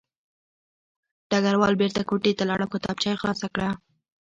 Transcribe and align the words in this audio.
ډګروال 1.29 1.73
بېرته 1.81 2.01
کوټې 2.09 2.31
ته 2.37 2.43
لاړ 2.49 2.59
او 2.63 2.71
کتابچه 2.75 3.07
یې 3.11 3.19
خلاصه 3.21 3.47
کړه 3.53 3.69